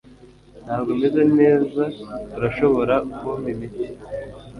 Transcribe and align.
Ntabwo 0.63 0.91
meze 0.99 1.21
neza 1.39 1.83
Urashobora 2.37 2.95
kumpa 3.17 3.47
imiti 3.53 3.85